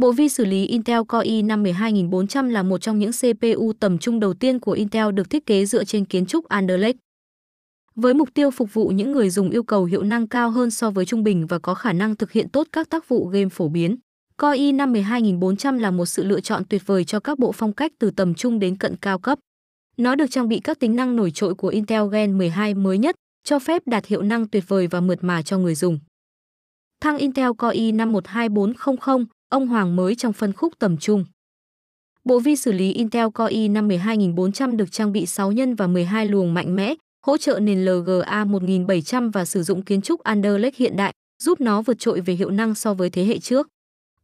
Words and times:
Bộ 0.00 0.12
vi 0.12 0.28
xử 0.28 0.44
lý 0.44 0.66
Intel 0.66 1.00
Core 1.08 1.30
i5 1.30 1.72
12400 1.72 2.48
là 2.48 2.62
một 2.62 2.78
trong 2.78 2.98
những 2.98 3.10
CPU 3.12 3.72
tầm 3.80 3.98
trung 3.98 4.20
đầu 4.20 4.34
tiên 4.34 4.58
của 4.58 4.72
Intel 4.72 5.12
được 5.14 5.30
thiết 5.30 5.46
kế 5.46 5.66
dựa 5.66 5.84
trên 5.84 6.04
kiến 6.04 6.26
trúc 6.26 6.48
Alder 6.48 6.80
Lake. 6.80 6.98
Với 7.94 8.14
mục 8.14 8.28
tiêu 8.34 8.50
phục 8.50 8.74
vụ 8.74 8.88
những 8.88 9.12
người 9.12 9.30
dùng 9.30 9.50
yêu 9.50 9.62
cầu 9.62 9.84
hiệu 9.84 10.02
năng 10.02 10.28
cao 10.28 10.50
hơn 10.50 10.70
so 10.70 10.90
với 10.90 11.04
trung 11.04 11.24
bình 11.24 11.46
và 11.46 11.58
có 11.58 11.74
khả 11.74 11.92
năng 11.92 12.16
thực 12.16 12.32
hiện 12.32 12.48
tốt 12.48 12.66
các 12.72 12.90
tác 12.90 13.08
vụ 13.08 13.26
game 13.26 13.48
phổ 13.48 13.68
biến. 13.68 13.96
Core 14.36 14.58
i5 14.58 15.02
12400 15.02 15.78
là 15.78 15.90
một 15.90 16.06
sự 16.06 16.24
lựa 16.24 16.40
chọn 16.40 16.64
tuyệt 16.64 16.82
vời 16.86 17.04
cho 17.04 17.20
các 17.20 17.38
bộ 17.38 17.52
phong 17.52 17.72
cách 17.72 17.92
từ 17.98 18.10
tầm 18.10 18.34
trung 18.34 18.58
đến 18.58 18.76
cận 18.76 18.96
cao 18.96 19.18
cấp. 19.18 19.38
Nó 19.96 20.14
được 20.14 20.30
trang 20.30 20.48
bị 20.48 20.60
các 20.60 20.78
tính 20.78 20.96
năng 20.96 21.16
nổi 21.16 21.30
trội 21.30 21.54
của 21.54 21.68
Intel 21.68 22.02
Gen 22.12 22.38
12 22.38 22.74
mới 22.74 22.98
nhất, 22.98 23.14
cho 23.44 23.58
phép 23.58 23.82
đạt 23.86 24.06
hiệu 24.06 24.22
năng 24.22 24.48
tuyệt 24.48 24.64
vời 24.68 24.86
và 24.86 25.00
mượt 25.00 25.18
mà 25.24 25.42
cho 25.42 25.58
người 25.58 25.74
dùng. 25.74 25.98
Thăng 27.00 27.18
Intel 27.18 27.50
Core 27.58 27.78
i5 27.78 28.10
12400, 28.24 29.26
ông 29.50 29.66
hoàng 29.66 29.96
mới 29.96 30.14
trong 30.14 30.32
phân 30.32 30.52
khúc 30.52 30.78
tầm 30.78 30.96
trung. 30.96 31.24
Bộ 32.24 32.38
vi 32.38 32.56
xử 32.56 32.72
lý 32.72 32.92
Intel 32.92 33.26
Core 33.34 33.54
i5 33.54 33.98
12400 33.98 34.76
được 34.76 34.92
trang 34.92 35.12
bị 35.12 35.26
6 35.26 35.52
nhân 35.52 35.74
và 35.74 35.86
12 35.86 36.26
luồng 36.26 36.54
mạnh 36.54 36.76
mẽ, 36.76 36.94
hỗ 37.26 37.36
trợ 37.36 37.58
nền 37.60 37.84
LGA 37.84 38.44
1700 38.44 39.30
và 39.30 39.44
sử 39.44 39.62
dụng 39.62 39.82
kiến 39.82 40.02
trúc 40.02 40.20
Alder 40.22 40.60
Lake 40.60 40.76
hiện 40.76 40.96
đại, 40.96 41.12
giúp 41.42 41.60
nó 41.60 41.82
vượt 41.82 41.98
trội 41.98 42.20
về 42.20 42.34
hiệu 42.34 42.50
năng 42.50 42.74
so 42.74 42.94
với 42.94 43.10
thế 43.10 43.24
hệ 43.24 43.38
trước. 43.38 43.68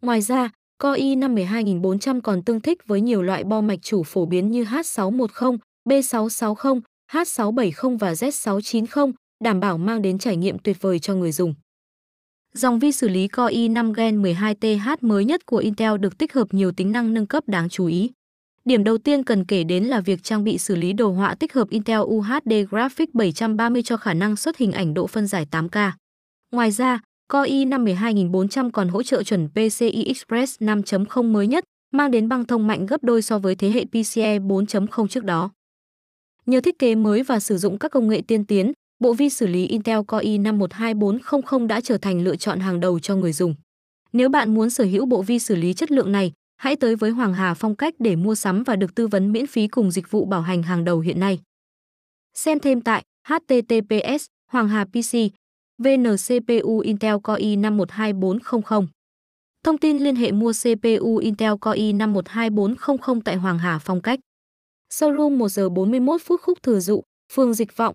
Ngoài 0.02 0.20
ra, 0.20 0.50
Core 0.82 1.00
i5 1.02 1.34
12400 1.44 2.20
còn 2.20 2.42
tương 2.42 2.60
thích 2.60 2.86
với 2.86 3.00
nhiều 3.00 3.22
loại 3.22 3.44
bo 3.44 3.60
mạch 3.60 3.82
chủ 3.82 4.02
phổ 4.02 4.26
biến 4.26 4.50
như 4.50 4.64
H610, 4.64 5.58
B660, 5.88 6.80
H670 7.12 7.98
và 7.98 8.12
Z690, 8.12 9.12
đảm 9.44 9.60
bảo 9.60 9.78
mang 9.78 10.02
đến 10.02 10.18
trải 10.18 10.36
nghiệm 10.36 10.58
tuyệt 10.58 10.76
vời 10.80 10.98
cho 10.98 11.14
người 11.14 11.32
dùng. 11.32 11.54
Dòng 12.56 12.78
vi 12.78 12.92
xử 12.92 13.08
lý 13.08 13.28
Core 13.28 13.54
i5 13.54 13.92
Gen 13.92 14.22
12TH 14.22 14.96
mới 15.00 15.24
nhất 15.24 15.46
của 15.46 15.56
Intel 15.56 15.98
được 16.00 16.18
tích 16.18 16.32
hợp 16.32 16.54
nhiều 16.54 16.72
tính 16.72 16.92
năng 16.92 17.14
nâng 17.14 17.26
cấp 17.26 17.44
đáng 17.46 17.68
chú 17.68 17.86
ý. 17.86 18.10
Điểm 18.64 18.84
đầu 18.84 18.98
tiên 18.98 19.24
cần 19.24 19.44
kể 19.44 19.64
đến 19.64 19.84
là 19.84 20.00
việc 20.00 20.22
trang 20.22 20.44
bị 20.44 20.58
xử 20.58 20.76
lý 20.76 20.92
đồ 20.92 21.10
họa 21.10 21.34
tích 21.34 21.52
hợp 21.52 21.70
Intel 21.70 22.00
UHD 22.00 22.52
Graphics 22.70 23.14
730 23.14 23.82
cho 23.82 23.96
khả 23.96 24.14
năng 24.14 24.36
xuất 24.36 24.56
hình 24.56 24.72
ảnh 24.72 24.94
độ 24.94 25.06
phân 25.06 25.26
giải 25.26 25.46
8K. 25.50 25.90
Ngoài 26.52 26.70
ra, 26.70 27.00
Core 27.32 27.50
i5 27.50 27.94
12400 27.94 28.70
còn 28.70 28.88
hỗ 28.88 29.02
trợ 29.02 29.22
chuẩn 29.22 29.48
PCI 29.48 30.04
Express 30.06 30.62
5.0 30.62 31.32
mới 31.32 31.46
nhất, 31.46 31.64
mang 31.92 32.10
đến 32.10 32.28
băng 32.28 32.44
thông 32.44 32.66
mạnh 32.66 32.86
gấp 32.86 33.04
đôi 33.04 33.22
so 33.22 33.38
với 33.38 33.54
thế 33.54 33.70
hệ 33.70 33.84
PCIe 33.84 34.38
4.0 34.38 35.06
trước 35.06 35.24
đó. 35.24 35.50
Nhờ 36.46 36.60
thiết 36.60 36.78
kế 36.78 36.94
mới 36.94 37.22
và 37.22 37.40
sử 37.40 37.58
dụng 37.58 37.78
các 37.78 37.90
công 37.90 38.08
nghệ 38.08 38.22
tiên 38.26 38.44
tiến, 38.44 38.72
bộ 38.98 39.12
vi 39.12 39.30
xử 39.30 39.46
lý 39.46 39.66
Intel 39.66 39.98
Core 40.08 40.24
i5 40.28 40.68
12400 40.70 41.66
đã 41.66 41.80
trở 41.80 41.98
thành 41.98 42.24
lựa 42.24 42.36
chọn 42.36 42.60
hàng 42.60 42.80
đầu 42.80 42.98
cho 42.98 43.16
người 43.16 43.32
dùng. 43.32 43.54
Nếu 44.12 44.28
bạn 44.28 44.54
muốn 44.54 44.70
sở 44.70 44.84
hữu 44.84 45.06
bộ 45.06 45.22
vi 45.22 45.38
xử 45.38 45.54
lý 45.54 45.74
chất 45.74 45.90
lượng 45.90 46.12
này, 46.12 46.32
hãy 46.56 46.76
tới 46.76 46.96
với 46.96 47.10
Hoàng 47.10 47.34
Hà 47.34 47.54
Phong 47.54 47.76
Cách 47.76 47.94
để 47.98 48.16
mua 48.16 48.34
sắm 48.34 48.62
và 48.62 48.76
được 48.76 48.94
tư 48.94 49.06
vấn 49.06 49.32
miễn 49.32 49.46
phí 49.46 49.68
cùng 49.68 49.90
dịch 49.90 50.10
vụ 50.10 50.24
bảo 50.24 50.40
hành 50.42 50.62
hàng 50.62 50.84
đầu 50.84 51.00
hiện 51.00 51.20
nay. 51.20 51.40
Xem 52.34 52.60
thêm 52.60 52.80
tại 52.80 53.02
https 53.28 54.26
Hoàng 54.52 54.68
Hà 54.68 54.84
PC 54.84 55.16
VNCPU 55.78 56.78
Intel 56.78 57.16
Core 57.24 57.42
i5 57.42 57.86
12400. 57.88 58.86
Thông 59.64 59.78
tin 59.78 59.98
liên 59.98 60.16
hệ 60.16 60.32
mua 60.32 60.52
CPU 60.52 61.16
Intel 61.16 61.52
Core 61.60 61.80
i5 61.80 62.22
12400 62.26 63.20
tại 63.20 63.36
Hoàng 63.36 63.58
Hà 63.58 63.78
Phong 63.78 64.00
Cách. 64.02 64.20
Showroom 64.92 65.36
1 65.36 65.48
giờ 65.48 65.68
41 65.68 66.22
phút 66.24 66.40
khúc 66.40 66.62
thừa 66.62 66.80
dụ, 66.80 67.02
phường 67.32 67.54
Dịch 67.54 67.76
Vọng, 67.76 67.94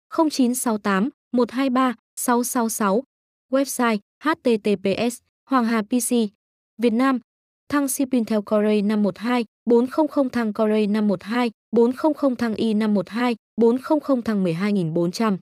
0968 0.11 1.09
123 1.31 1.95
666. 2.15 3.03
Website 3.51 3.99
https 4.23 5.17
Hoàng 5.49 5.65
Hà 5.65 5.81
PC, 5.81 6.11
Việt 6.77 6.93
Nam 6.93 7.19
Thăng 7.69 7.87
Sipin 7.87 8.25
theo 8.25 8.41
Corey 8.41 8.81
512 8.81 9.45
400 9.65 10.29
thăng 10.31 10.53
Corey 10.53 10.87
512 10.87 11.51
400 11.71 12.35
thăng 12.37 12.55
Y 12.55 12.73
512 12.73 13.35
400 13.57 14.21
thăng 14.25 14.43
12400 14.43 15.37